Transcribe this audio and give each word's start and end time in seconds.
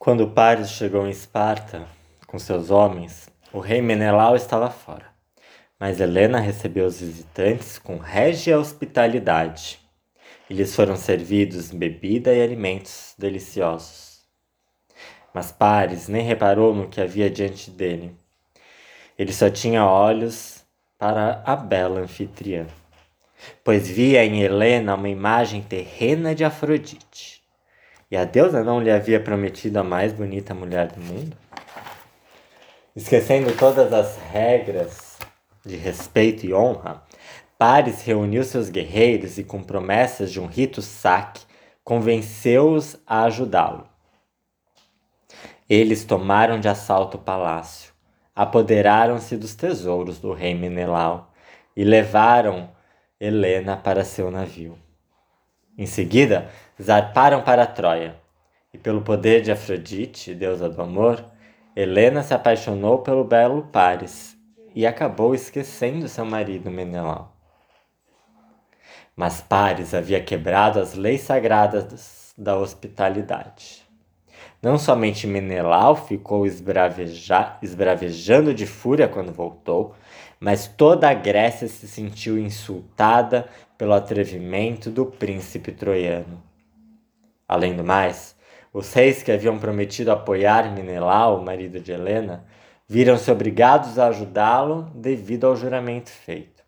Quando 0.00 0.28
Paris 0.28 0.70
chegou 0.70 1.08
em 1.08 1.10
Esparta 1.10 1.84
com 2.28 2.38
seus 2.38 2.70
homens, 2.70 3.28
o 3.52 3.58
rei 3.58 3.82
Menelau 3.82 4.36
estava 4.36 4.70
fora. 4.70 5.06
Mas 5.78 5.98
Helena 5.98 6.38
recebeu 6.38 6.86
os 6.86 7.00
visitantes 7.00 7.80
com 7.80 7.96
régia 7.96 8.60
hospitalidade. 8.60 9.80
E 10.48 10.54
lhes 10.54 10.72
foram 10.74 10.94
servidos 10.94 11.72
bebida 11.72 12.32
e 12.32 12.40
alimentos 12.40 13.12
deliciosos. 13.18 14.20
Mas 15.34 15.50
Paris 15.50 16.06
nem 16.06 16.24
reparou 16.24 16.72
no 16.72 16.88
que 16.88 17.00
havia 17.00 17.28
diante 17.28 17.68
dele. 17.68 18.16
Ele 19.18 19.32
só 19.32 19.50
tinha 19.50 19.84
olhos 19.84 20.64
para 20.96 21.42
a 21.44 21.56
bela 21.56 21.98
anfitriã, 21.98 22.68
pois 23.64 23.88
via 23.88 24.24
em 24.24 24.42
Helena 24.42 24.94
uma 24.94 25.08
imagem 25.08 25.60
terrena 25.60 26.36
de 26.36 26.44
Afrodite. 26.44 27.38
E 28.10 28.16
a 28.16 28.24
deusa 28.24 28.64
não 28.64 28.80
lhe 28.80 28.90
havia 28.90 29.20
prometido 29.20 29.78
a 29.78 29.84
mais 29.84 30.14
bonita 30.14 30.54
mulher 30.54 30.90
do 30.90 31.00
mundo? 31.00 31.36
Esquecendo 32.96 33.54
todas 33.54 33.92
as 33.92 34.16
regras 34.32 35.18
de 35.64 35.76
respeito 35.76 36.46
e 36.46 36.54
honra, 36.54 37.02
Paris 37.58 38.02
reuniu 38.02 38.44
seus 38.44 38.70
guerreiros 38.70 39.36
e, 39.36 39.44
com 39.44 39.62
promessas 39.62 40.32
de 40.32 40.40
um 40.40 40.46
rito 40.46 40.80
saque, 40.80 41.42
convenceu-os 41.84 42.96
a 43.06 43.24
ajudá-lo. 43.24 43.86
Eles 45.68 46.02
tomaram 46.04 46.58
de 46.58 46.68
assalto 46.68 47.18
o 47.18 47.20
palácio, 47.20 47.92
apoderaram-se 48.34 49.36
dos 49.36 49.54
tesouros 49.54 50.18
do 50.18 50.32
rei 50.32 50.54
Menelau 50.54 51.30
e 51.76 51.84
levaram 51.84 52.70
Helena 53.20 53.76
para 53.76 54.02
seu 54.02 54.30
navio. 54.30 54.78
Em 55.78 55.86
seguida, 55.86 56.50
zarparam 56.82 57.40
para 57.40 57.64
Troia. 57.64 58.16
E 58.74 58.76
pelo 58.76 59.00
poder 59.00 59.42
de 59.42 59.52
Afrodite, 59.52 60.34
deusa 60.34 60.68
do 60.68 60.82
amor, 60.82 61.24
Helena 61.76 62.24
se 62.24 62.34
apaixonou 62.34 62.98
pelo 62.98 63.22
belo 63.22 63.62
Paris 63.62 64.36
e 64.74 64.84
acabou 64.84 65.36
esquecendo 65.36 66.08
seu 66.08 66.24
marido 66.24 66.68
Menelau. 66.68 67.32
Mas 69.14 69.40
Paris 69.40 69.94
havia 69.94 70.20
quebrado 70.20 70.80
as 70.80 70.94
leis 70.94 71.20
sagradas 71.20 72.34
da 72.36 72.58
hospitalidade. 72.58 73.86
Não 74.60 74.76
somente 74.78 75.28
Menelau 75.28 75.94
ficou 75.94 76.44
esbraveja 76.44 77.56
esbravejando 77.62 78.52
de 78.52 78.66
fúria 78.66 79.06
quando 79.06 79.32
voltou, 79.32 79.94
mas 80.40 80.66
toda 80.66 81.08
a 81.08 81.14
Grécia 81.14 81.68
se 81.68 81.88
sentiu 81.88 82.38
insultada 82.38 83.48
pelo 83.76 83.92
atrevimento 83.92 84.90
do 84.90 85.06
príncipe 85.06 85.72
troiano. 85.72 86.42
Além 87.48 87.74
do 87.74 87.84
mais, 87.84 88.36
os 88.72 88.92
reis 88.92 89.22
que 89.22 89.32
haviam 89.32 89.58
prometido 89.58 90.12
apoiar 90.12 90.72
Menelau, 90.72 91.42
marido 91.42 91.80
de 91.80 91.92
Helena, 91.92 92.44
viram-se 92.86 93.30
obrigados 93.30 93.98
a 93.98 94.08
ajudá-lo 94.08 94.90
devido 94.94 95.46
ao 95.46 95.56
juramento 95.56 96.10
feito. 96.10 96.62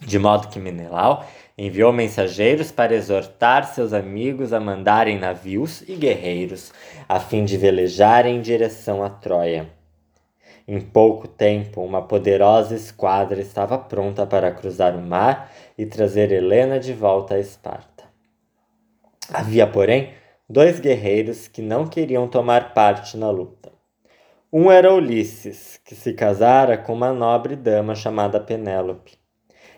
De 0.00 0.18
modo 0.18 0.48
que 0.48 0.60
Menelau 0.60 1.26
enviou 1.56 1.92
mensageiros 1.92 2.70
para 2.70 2.94
exortar 2.94 3.64
seus 3.64 3.92
amigos 3.92 4.52
a 4.52 4.60
mandarem 4.60 5.18
navios 5.18 5.82
e 5.88 5.96
guerreiros 5.96 6.72
a 7.08 7.18
fim 7.18 7.44
de 7.44 7.56
velejarem 7.56 8.36
em 8.36 8.40
direção 8.40 9.02
a 9.02 9.10
Troia. 9.10 9.77
Em 10.70 10.82
pouco 10.82 11.26
tempo, 11.26 11.80
uma 11.80 12.02
poderosa 12.02 12.74
esquadra 12.74 13.40
estava 13.40 13.78
pronta 13.78 14.26
para 14.26 14.52
cruzar 14.52 14.94
o 14.94 15.00
mar 15.00 15.50
e 15.78 15.86
trazer 15.86 16.30
Helena 16.30 16.78
de 16.78 16.92
volta 16.92 17.36
a 17.36 17.40
Esparta. 17.40 18.04
Havia, 19.32 19.66
porém, 19.66 20.10
dois 20.46 20.78
guerreiros 20.78 21.48
que 21.48 21.62
não 21.62 21.86
queriam 21.86 22.28
tomar 22.28 22.74
parte 22.74 23.16
na 23.16 23.30
luta. 23.30 23.72
Um 24.52 24.70
era 24.70 24.92
Ulisses, 24.92 25.80
que 25.82 25.94
se 25.94 26.12
casara 26.12 26.76
com 26.76 26.92
uma 26.92 27.14
nobre 27.14 27.56
dama 27.56 27.94
chamada 27.94 28.38
Penélope. 28.38 29.16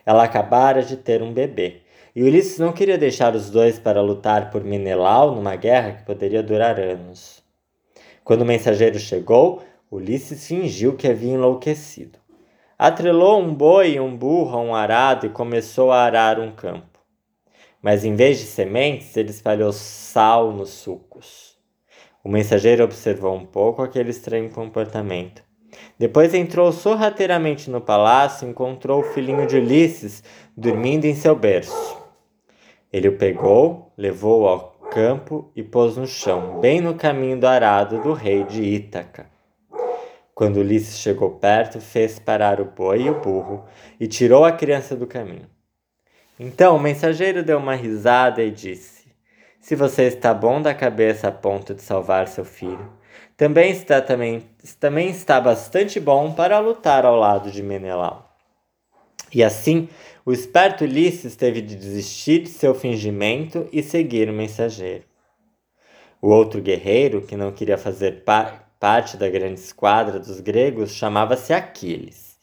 Ela 0.05 0.25
acabara 0.25 0.83
de 0.83 0.97
ter 0.97 1.23
um 1.23 1.33
bebê, 1.33 1.83
e 2.17 2.25
Ulisses 2.25 2.59
não 2.59 2.73
queria 2.73 2.99
deixar 2.99 3.37
os 3.37 3.49
dois 3.49 3.79
para 3.79 4.03
lutar 4.03 4.51
por 4.51 4.65
Menelau 4.65 5.37
numa 5.37 5.55
guerra 5.55 5.93
que 5.93 6.03
poderia 6.03 6.43
durar 6.43 6.81
anos. 6.81 7.45
Quando 8.25 8.43
o 8.43 8.47
mensageiro 8.47 8.99
chegou, 8.99 9.63
Ulisses 9.91 10.47
fingiu 10.47 10.95
que 10.97 11.09
havia 11.09 11.33
enlouquecido. 11.33 12.21
Atrelou 12.79 13.43
um 13.43 13.53
boi 13.53 13.95
e 13.95 14.01
um 14.01 14.17
burro 14.17 14.57
a 14.57 14.61
um 14.61 14.73
arado 14.73 15.27
e 15.27 15.31
começou 15.31 15.91
a 15.91 16.05
arar 16.05 16.39
um 16.39 16.53
campo. 16.53 17.01
Mas 17.83 18.05
em 18.05 18.15
vez 18.15 18.39
de 18.39 18.45
sementes, 18.45 19.17
ele 19.17 19.31
espalhou 19.31 19.73
sal 19.73 20.53
nos 20.53 20.69
sucos. 20.71 21.59
O 22.23 22.29
mensageiro 22.29 22.85
observou 22.85 23.35
um 23.35 23.45
pouco 23.45 23.83
aquele 23.83 24.11
estranho 24.11 24.49
comportamento. 24.51 25.43
Depois 25.99 26.35
entrou 26.35 26.71
sorrateiramente 26.71 27.69
no 27.69 27.81
palácio 27.81 28.47
e 28.47 28.51
encontrou 28.51 29.01
o 29.01 29.13
filhinho 29.13 29.45
de 29.45 29.57
Ulisses 29.57 30.23
dormindo 30.57 31.05
em 31.05 31.17
seu 31.17 31.35
berço. 31.35 31.99
Ele 32.93 33.09
o 33.09 33.19
pegou, 33.19 33.93
levou-o 33.97 34.47
ao 34.47 34.71
campo 34.91 35.51
e 35.57 35.65
pôs 35.65 35.97
no 35.97 36.07
chão, 36.07 36.61
bem 36.61 36.81
no 36.81 36.95
caminho 36.95 37.41
do 37.41 37.47
arado 37.47 38.01
do 38.03 38.13
rei 38.13 38.45
de 38.45 38.63
Ítaca. 38.63 39.40
Quando 40.41 40.57
Ulisses 40.57 40.99
chegou 40.99 41.33
perto, 41.33 41.83
fez 41.83 42.19
parar 42.19 42.63
o 42.63 42.65
boi 42.65 43.03
e 43.03 43.11
o 43.11 43.21
burro 43.21 43.63
e 44.01 44.07
tirou 44.07 44.43
a 44.43 44.51
criança 44.51 44.97
do 44.97 45.07
caminho. 45.07 45.47
Então 46.39 46.77
o 46.77 46.81
mensageiro 46.81 47.43
deu 47.43 47.59
uma 47.59 47.75
risada 47.75 48.43
e 48.43 48.51
disse: 48.51 49.07
Se 49.61 49.77
você 49.77 50.05
está 50.05 50.33
bom 50.33 50.63
da 50.63 50.73
cabeça 50.73 51.29
a 51.29 51.31
ponto 51.31 51.75
de 51.75 51.83
salvar 51.83 52.27
seu 52.27 52.47
filho, 52.47 52.91
também 53.37 53.71
está, 53.71 54.01
também, 54.01 54.43
também 54.81 55.11
está 55.11 55.39
bastante 55.39 56.01
bom 56.01 56.33
para 56.33 56.59
lutar 56.59 57.05
ao 57.05 57.17
lado 57.17 57.51
de 57.51 57.63
Menelau. 57.63 58.35
E 59.31 59.45
assim, 59.45 59.91
o 60.25 60.33
esperto 60.33 60.85
Ulisses 60.85 61.37
teve 61.37 61.61
de 61.61 61.77
desistir 61.77 62.45
de 62.45 62.49
seu 62.49 62.75
fingimento 62.75 63.69
e 63.71 63.83
seguir 63.83 64.31
o 64.31 64.33
mensageiro. 64.33 65.05
O 66.19 66.31
outro 66.31 66.63
guerreiro, 66.63 67.21
que 67.21 67.37
não 67.37 67.53
queria 67.53 67.77
fazer 67.77 68.25
pa 68.25 68.70
parte 68.81 69.19
da 69.19 69.29
grande 69.29 69.61
esquadra 69.61 70.19
dos 70.19 70.41
gregos, 70.41 70.93
chamava-se 70.93 71.53
Aquiles. 71.53 72.41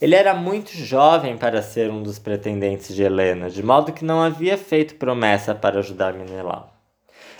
Ele 0.00 0.16
era 0.16 0.34
muito 0.34 0.72
jovem 0.72 1.36
para 1.36 1.62
ser 1.62 1.88
um 1.90 2.02
dos 2.02 2.18
pretendentes 2.18 2.92
de 2.92 3.04
Helena, 3.04 3.48
de 3.48 3.62
modo 3.62 3.92
que 3.92 4.04
não 4.04 4.20
havia 4.20 4.58
feito 4.58 4.96
promessa 4.96 5.54
para 5.54 5.78
ajudar 5.78 6.12
Menelau. 6.14 6.74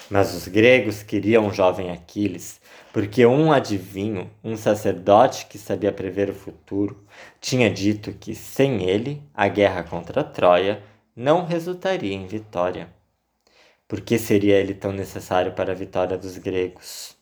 Mas 0.08 0.32
os 0.32 0.46
gregos 0.46 1.02
queriam 1.02 1.46
um 1.46 1.52
jovem 1.52 1.90
Aquiles, 1.90 2.60
porque 2.92 3.26
um 3.26 3.52
adivinho, 3.52 4.30
um 4.44 4.56
sacerdote 4.56 5.46
que 5.46 5.58
sabia 5.58 5.90
prever 5.90 6.30
o 6.30 6.34
futuro, 6.34 7.04
tinha 7.40 7.68
dito 7.68 8.12
que 8.12 8.34
sem 8.34 8.88
ele 8.88 9.22
a 9.34 9.48
guerra 9.48 9.82
contra 9.82 10.22
Troia 10.22 10.80
não 11.16 11.44
resultaria 11.44 12.14
em 12.14 12.26
vitória. 12.26 12.88
Por 13.88 14.00
que 14.00 14.18
seria 14.18 14.56
ele 14.56 14.74
tão 14.74 14.92
necessário 14.92 15.52
para 15.52 15.72
a 15.72 15.74
vitória 15.74 16.16
dos 16.16 16.38
gregos? 16.38 17.18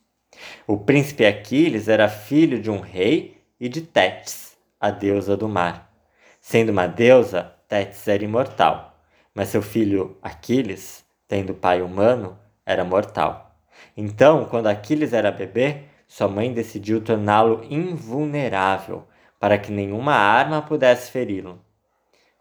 O 0.66 0.76
príncipe 0.76 1.26
Aquiles 1.26 1.88
era 1.88 2.09
filho 2.09 2.60
de 2.60 2.71
um 2.71 2.81
rei 2.81 3.43
e 3.60 3.69
de 3.69 3.81
Tétis 3.81 4.56
a 4.81 4.91
deusa 4.91 5.37
do 5.37 5.49
mar. 5.49 5.91
Sendo 6.41 6.71
uma 6.71 6.87
deusa, 6.87 7.53
Tétis 7.69 8.06
era 8.06 8.22
imortal, 8.22 8.97
mas 9.34 9.49
seu 9.49 9.60
filho 9.60 10.16
Aquiles, 10.22 11.04
tendo 11.26 11.54
pai 11.54 11.82
humano, 11.82 12.38
era 12.65 12.84
mortal. 12.84 13.56
Então, 13.97 14.44
quando 14.44 14.69
Aquiles 14.69 15.12
era 15.12 15.31
bebê, 15.31 15.82
sua 16.06 16.28
mãe 16.28 16.53
decidiu 16.53 17.00
torná-lo 17.00 17.66
invulnerável, 17.69 19.06
para 19.38 19.59
que 19.59 19.70
nenhuma 19.70 20.15
arma 20.15 20.62
pudesse 20.62 21.10
feri-lo. 21.10 21.60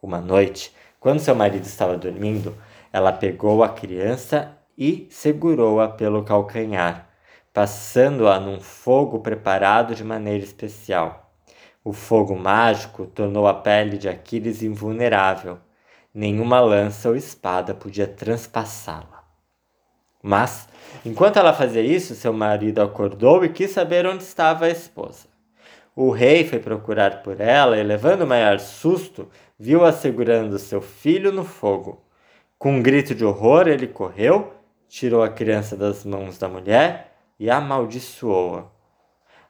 Uma 0.02 0.19
noite, 0.19 0.74
quando 1.00 1.19
seu 1.19 1.35
marido 1.35 1.66
estava 1.66 1.97
dormindo, 1.97 2.56
ela 2.91 3.12
pegou 3.12 3.64
a 3.64 3.69
criança 3.69 4.58
e 4.78 5.08
segurou-a 5.09 5.88
pelo 5.90 6.23
calcanhar, 6.23 7.06
passando-a 7.57 8.39
num 8.39 8.59
fogo 8.59 9.17
preparado 9.17 9.95
de 9.95 10.03
maneira 10.03 10.43
especial. 10.43 11.33
O 11.83 11.91
fogo 11.91 12.35
mágico 12.37 13.07
tornou 13.07 13.47
a 13.47 13.53
pele 13.55 13.97
de 13.97 14.07
Aquiles 14.07 14.61
invulnerável. 14.61 15.57
Nenhuma 16.13 16.59
lança 16.59 17.09
ou 17.09 17.15
espada 17.15 17.73
podia 17.73 18.05
transpassá-la. 18.05 19.23
Mas, 20.21 20.69
enquanto 21.03 21.37
ela 21.37 21.51
fazia 21.51 21.81
isso, 21.81 22.13
seu 22.13 22.31
marido 22.31 22.79
acordou 22.79 23.43
e 23.43 23.49
quis 23.49 23.71
saber 23.71 24.05
onde 24.05 24.21
estava 24.21 24.65
a 24.65 24.69
esposa. 24.69 25.25
O 25.95 26.11
rei 26.11 26.45
foi 26.45 26.59
procurar 26.59 27.23
por 27.23 27.41
ela 27.41 27.75
e, 27.75 27.81
levando 27.81 28.21
o 28.21 28.27
maior 28.27 28.59
susto, 28.59 29.27
viu-a 29.57 29.91
segurando 29.91 30.59
seu 30.59 30.79
filho 30.79 31.31
no 31.31 31.43
fogo. 31.43 32.05
Com 32.59 32.73
um 32.73 32.83
grito 32.83 33.15
de 33.15 33.25
horror, 33.25 33.67
ele 33.67 33.87
correu, 33.87 34.53
tirou 34.87 35.23
a 35.23 35.29
criança 35.29 35.75
das 35.75 36.05
mãos 36.05 36.37
da 36.37 36.47
mulher 36.47 37.06
e 37.39 37.49
amaldiçoou-a. 37.49 38.66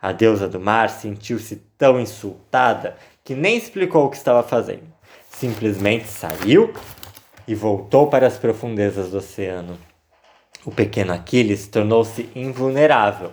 A 0.02 0.12
deusa 0.12 0.48
do 0.48 0.60
mar 0.60 0.90
sentiu-se 0.90 1.56
tão 1.78 2.00
insultada 2.00 2.96
que 3.24 3.34
nem 3.34 3.58
explicou 3.58 4.06
o 4.06 4.10
que 4.10 4.18
estava 4.18 4.44
fazendo. 4.44 4.88
Simplesmente 5.30 6.08
saiu 6.08 6.74
e 7.48 7.56
voltou 7.56 8.08
para 8.08 8.28
as 8.28 8.38
profundezas 8.38 9.12
do 9.12 9.18
oceano. 9.18 9.78
O 10.66 10.72
pequeno 10.72 11.14
Aquiles 11.14 11.68
tornou-se 11.68 12.30
invulnerável, 12.36 13.32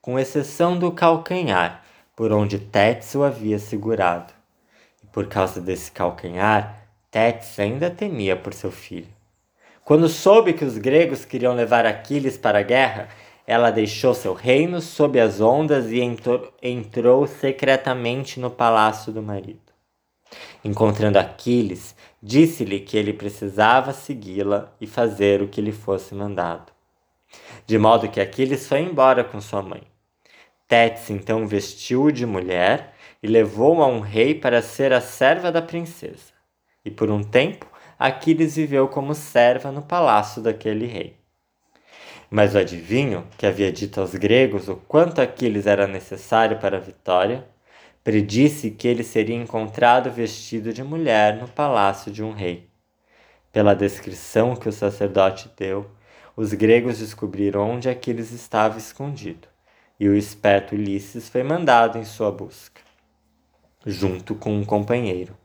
com 0.00 0.18
exceção 0.18 0.78
do 0.78 0.92
calcanhar, 0.92 1.82
por 2.14 2.32
onde 2.32 2.58
Tétis 2.58 3.14
o 3.14 3.24
havia 3.24 3.58
segurado. 3.58 4.32
E 5.02 5.06
por 5.06 5.26
causa 5.26 5.60
desse 5.60 5.90
calcanhar, 5.90 6.82
Tétis 7.10 7.58
ainda 7.58 7.90
temia 7.90 8.36
por 8.36 8.52
seu 8.52 8.70
filho. 8.70 9.08
Quando 9.84 10.08
soube 10.08 10.52
que 10.52 10.64
os 10.64 10.76
gregos 10.76 11.24
queriam 11.24 11.54
levar 11.54 11.86
Aquiles 11.86 12.36
para 12.36 12.58
a 12.58 12.62
guerra, 12.62 13.08
ela 13.46 13.70
deixou 13.70 14.12
seu 14.12 14.34
reino 14.34 14.80
sob 14.80 15.20
as 15.20 15.40
ondas 15.40 15.92
e 15.92 16.00
entrou, 16.62 17.26
secretamente 17.26 18.40
no 18.40 18.50
palácio 18.50 19.12
do 19.12 19.22
marido. 19.22 19.60
Encontrando 20.64 21.18
Aquiles, 21.18 21.94
disse-lhe 22.20 22.80
que 22.80 22.96
ele 22.96 23.12
precisava 23.12 23.92
segui-la 23.92 24.74
e 24.80 24.86
fazer 24.86 25.40
o 25.40 25.48
que 25.48 25.60
lhe 25.60 25.70
fosse 25.70 26.14
mandado. 26.14 26.72
De 27.64 27.78
modo 27.78 28.08
que 28.08 28.20
Aquiles 28.20 28.66
foi 28.66 28.80
embora 28.80 29.22
com 29.22 29.40
sua 29.40 29.62
mãe. 29.62 29.82
Tétis 30.66 31.10
então 31.10 31.46
vestiu-o 31.46 32.10
de 32.10 32.26
mulher 32.26 32.94
e 33.22 33.28
levou-o 33.28 33.82
a 33.82 33.86
um 33.86 34.00
rei 34.00 34.34
para 34.34 34.60
ser 34.60 34.92
a 34.92 35.00
serva 35.00 35.52
da 35.52 35.62
princesa. 35.62 36.34
E 36.84 36.90
por 36.90 37.10
um 37.10 37.22
tempo 37.22 37.66
Aquiles 37.98 38.56
viveu 38.56 38.88
como 38.88 39.14
serva 39.14 39.70
no 39.70 39.82
palácio 39.82 40.42
daquele 40.42 40.86
rei. 40.86 41.15
Mas 42.30 42.54
o 42.54 42.58
adivinho, 42.58 43.26
que 43.38 43.46
havia 43.46 43.70
dito 43.70 44.00
aos 44.00 44.14
gregos 44.14 44.68
o 44.68 44.76
quanto 44.76 45.20
Aquiles 45.20 45.66
era 45.66 45.86
necessário 45.86 46.58
para 46.58 46.76
a 46.76 46.80
vitória, 46.80 47.46
predisse 48.02 48.70
que 48.70 48.86
ele 48.86 49.02
seria 49.02 49.36
encontrado 49.36 50.10
vestido 50.10 50.72
de 50.72 50.82
mulher 50.82 51.36
no 51.36 51.48
palácio 51.48 52.10
de 52.10 52.22
um 52.22 52.32
rei. 52.32 52.68
Pela 53.52 53.74
descrição 53.74 54.54
que 54.54 54.68
o 54.68 54.72
sacerdote 54.72 55.50
deu, 55.56 55.90
os 56.36 56.52
gregos 56.52 56.98
descobriram 56.98 57.70
onde 57.70 57.88
Aquiles 57.88 58.30
estava 58.30 58.76
escondido, 58.76 59.48
e 59.98 60.08
o 60.08 60.14
esperto 60.14 60.74
Ulisses 60.74 61.28
foi 61.28 61.42
mandado 61.42 61.96
em 61.96 62.04
sua 62.04 62.30
busca, 62.30 62.80
junto 63.86 64.34
com 64.34 64.52
um 64.52 64.64
companheiro. 64.64 65.36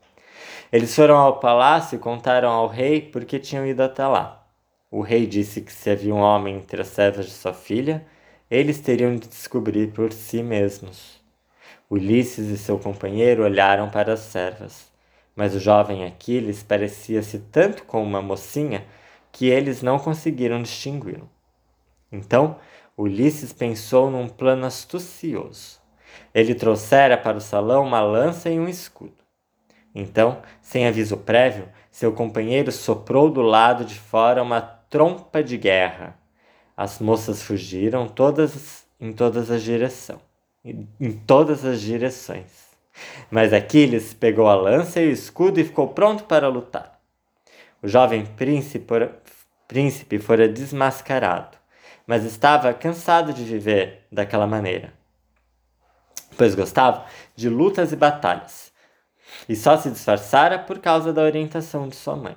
Eles 0.70 0.94
foram 0.94 1.16
ao 1.16 1.40
palácio 1.40 1.96
e 1.96 1.98
contaram 1.98 2.50
ao 2.50 2.66
rei 2.66 3.00
porque 3.00 3.38
tinham 3.38 3.66
ido 3.66 3.82
até 3.82 4.06
lá. 4.06 4.41
O 4.92 5.00
rei 5.00 5.26
disse 5.26 5.62
que 5.62 5.72
se 5.72 5.88
havia 5.88 6.14
um 6.14 6.20
homem 6.20 6.56
entre 6.56 6.82
as 6.82 6.88
servas 6.88 7.24
de 7.24 7.32
sua 7.32 7.54
filha, 7.54 8.04
eles 8.50 8.78
teriam 8.78 9.16
de 9.16 9.26
descobrir 9.26 9.90
por 9.90 10.12
si 10.12 10.42
mesmos. 10.42 11.18
Ulisses 11.88 12.50
e 12.50 12.58
seu 12.58 12.78
companheiro 12.78 13.42
olharam 13.42 13.88
para 13.88 14.12
as 14.12 14.20
servas, 14.20 14.92
mas 15.34 15.54
o 15.54 15.58
jovem 15.58 16.04
Aquiles 16.04 16.62
parecia-se 16.62 17.38
tanto 17.38 17.84
com 17.84 18.02
uma 18.02 18.20
mocinha 18.20 18.84
que 19.32 19.46
eles 19.46 19.80
não 19.80 19.98
conseguiram 19.98 20.60
distingui-lo. 20.60 21.26
Então, 22.12 22.58
Ulisses 22.94 23.50
pensou 23.50 24.10
num 24.10 24.28
plano 24.28 24.66
astucioso. 24.66 25.80
Ele 26.34 26.54
trouxera 26.54 27.16
para 27.16 27.38
o 27.38 27.40
salão 27.40 27.82
uma 27.82 28.02
lança 28.02 28.50
e 28.50 28.60
um 28.60 28.68
escudo. 28.68 29.24
Então, 29.94 30.42
sem 30.60 30.86
aviso 30.86 31.16
prévio, 31.16 31.66
seu 31.90 32.12
companheiro 32.12 32.70
soprou 32.70 33.30
do 33.30 33.40
lado 33.40 33.86
de 33.86 33.98
fora 33.98 34.42
uma 34.42 34.81
trompa 34.92 35.42
de 35.42 35.56
guerra. 35.56 36.18
As 36.76 36.98
moças 36.98 37.42
fugiram 37.42 38.06
todas 38.06 38.84
em 39.00 39.10
todas 39.10 39.50
as 39.50 39.62
direções, 39.62 40.20
em 40.62 41.12
todas 41.26 41.64
as 41.64 41.80
direções. 41.80 42.70
Mas 43.30 43.54
Aquiles 43.54 44.12
pegou 44.12 44.46
a 44.46 44.54
lança 44.54 45.00
e 45.00 45.08
o 45.08 45.10
escudo 45.10 45.58
e 45.58 45.64
ficou 45.64 45.88
pronto 45.88 46.24
para 46.24 46.46
lutar. 46.46 47.00
O 47.82 47.88
jovem 47.88 48.26
príncipe, 48.26 49.10
príncipe 49.66 50.18
fora 50.18 50.46
desmascarado, 50.46 51.56
mas 52.06 52.22
estava 52.24 52.74
cansado 52.74 53.32
de 53.32 53.42
viver 53.42 54.06
daquela 54.12 54.46
maneira, 54.46 54.92
pois 56.36 56.54
gostava 56.54 57.06
de 57.34 57.48
lutas 57.48 57.92
e 57.92 57.96
batalhas 57.96 58.70
e 59.48 59.56
só 59.56 59.78
se 59.78 59.90
disfarçara 59.90 60.58
por 60.58 60.80
causa 60.80 61.14
da 61.14 61.22
orientação 61.22 61.88
de 61.88 61.96
sua 61.96 62.14
mãe. 62.14 62.36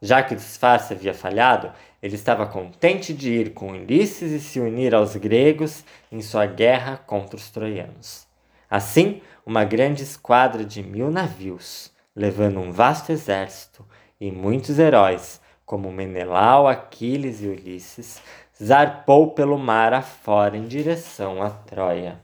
Já 0.00 0.22
que 0.22 0.34
o 0.34 0.36
disfarce 0.36 0.92
havia 0.92 1.14
falhado, 1.14 1.72
ele 2.02 2.14
estava 2.14 2.46
contente 2.46 3.14
de 3.14 3.32
ir 3.32 3.54
com 3.54 3.72
Ulisses 3.72 4.30
e 4.32 4.40
se 4.40 4.60
unir 4.60 4.94
aos 4.94 5.16
gregos 5.16 5.84
em 6.12 6.20
sua 6.20 6.46
guerra 6.46 6.98
contra 7.06 7.36
os 7.36 7.50
troianos. 7.50 8.26
Assim, 8.70 9.22
uma 9.46 9.64
grande 9.64 10.02
esquadra 10.02 10.64
de 10.64 10.82
mil 10.82 11.10
navios, 11.10 11.92
levando 12.14 12.60
um 12.60 12.72
vasto 12.72 13.12
exército 13.12 13.86
e 14.20 14.30
muitos 14.30 14.78
heróis, 14.78 15.40
como 15.64 15.90
Menelau, 15.90 16.68
Aquiles 16.68 17.42
e 17.42 17.46
Ulisses, 17.46 18.20
zarpou 18.62 19.32
pelo 19.32 19.58
mar 19.58 19.92
afora 19.92 20.56
em 20.56 20.64
direção 20.64 21.42
a 21.42 21.50
Troia. 21.50 22.23